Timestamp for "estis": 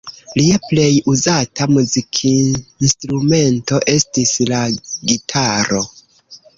3.97-4.37